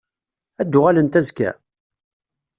Ad 0.61 0.67
d-uɣalent 0.71 1.19
azekka? 1.19 1.51